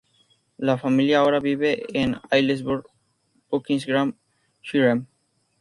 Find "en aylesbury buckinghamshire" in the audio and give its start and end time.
1.93-5.03